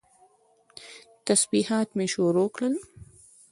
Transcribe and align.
تسبيحات 1.25 1.87
مې 1.97 2.05
شروع 2.13 2.47
کړل. 2.55 2.75